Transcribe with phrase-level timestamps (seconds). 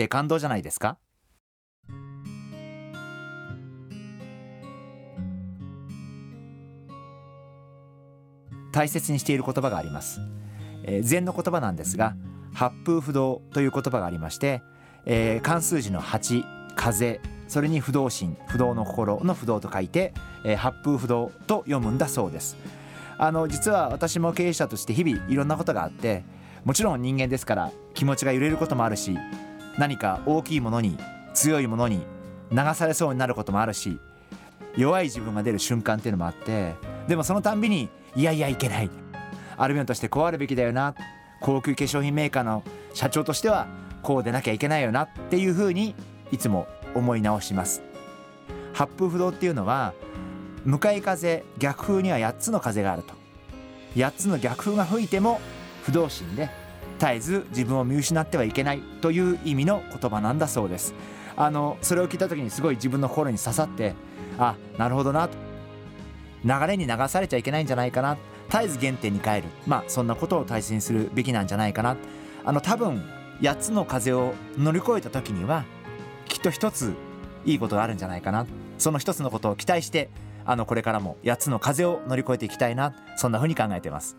[0.00, 0.96] って感動じゃないですか？
[8.72, 10.20] 大切にしている言葉があります、
[10.84, 12.14] えー、禅の言葉なんですが
[12.54, 14.62] 八風不動という言葉がありまして、
[15.04, 16.46] えー、漢数字の八
[16.76, 20.14] 風それに不動心不動の心の不動と書いて、
[20.46, 22.56] えー、八風不動と読むんだそうです。
[23.18, 26.22] あの実は私も経営者として日々いろんなことがあって
[26.64, 29.14] もちろん人間ですから気持ちが揺れることもあるし
[29.78, 30.98] 何か大きいものに
[31.34, 32.04] 強いものに
[32.50, 33.98] 流されそうになることもあるし
[34.76, 36.74] 弱い自分が出る瞬間っていうのもあって
[37.08, 38.90] でもそのたんびにいやいやいけない。
[39.56, 40.94] アルビオンとしてこうあるべきだよな。
[41.40, 42.62] 高級化粧品メーカーの
[42.94, 43.66] 社長としては
[44.02, 45.02] こうでなきゃいけないよな。
[45.02, 45.94] っていうふうに
[46.32, 47.82] いつも思い直します。
[48.72, 49.92] 八風不動っていうのは
[50.64, 53.14] 向かい風逆風には8つの風があると。
[53.96, 55.40] 8つの逆風が吹いても
[55.82, 56.48] 不動心で
[57.00, 60.94] 絶えず自分を見失ってはいけないという意味の言葉なんだそうです。
[61.34, 63.94] あのそれを聞いた時にすごい自分の心に刺さって
[64.38, 65.26] あなるほどな。
[65.26, 65.34] と
[66.44, 68.18] 流れに流されちゃいけないんじゃないかな。
[68.50, 69.44] 絶えず原点に帰る。
[69.66, 71.96] まあそんなことを大切にするべきなんじゃないかな。
[72.44, 73.02] あの多分
[73.40, 75.64] 8つの風を乗り越えた時には
[76.26, 76.92] きっと一つ
[77.46, 78.46] いいことがあるんじゃないかな。
[78.76, 80.10] その一つのことを期待して
[80.44, 82.94] あのこれからも8つの風を乗り越えていきたいな。
[83.16, 84.18] そんな風に考えてます。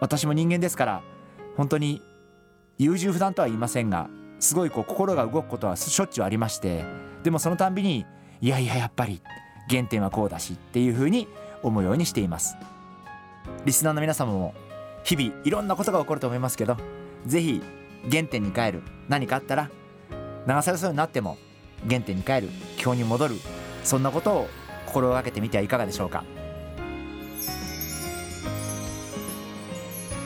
[0.00, 1.02] 私も人間ですから
[1.56, 2.02] 本当に
[2.78, 4.08] 優柔不断とは言いませんが
[4.38, 6.84] すごいこう心が動くことはしょっちゅうありまして
[7.22, 8.04] でもそのたんびに
[8.40, 9.22] いやいややっぱり
[9.68, 11.26] 原点はこうだしっていうふうに
[11.62, 12.56] 思うようにしています。
[13.64, 14.54] リスナーの皆様も
[15.04, 16.76] 日々いろんなことが起こると思いますけど
[17.26, 17.62] 是非
[18.10, 19.70] 原点に帰る何かあったら
[20.46, 21.38] 流されそうになっても
[21.88, 22.48] 原点に帰る
[22.82, 23.36] 今日に戻る
[23.84, 24.48] そんなことを
[24.86, 26.24] 心がけてみてはいかがでしょうか。